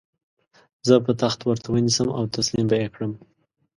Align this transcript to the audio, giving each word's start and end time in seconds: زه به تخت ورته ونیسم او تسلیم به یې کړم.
زه 0.87 0.95
به 1.05 1.11
تخت 1.21 1.39
ورته 1.43 1.67
ونیسم 1.71 2.07
او 2.17 2.23
تسلیم 2.35 2.65
به 2.69 2.75
یې 2.81 2.87
کړم. 2.93 3.11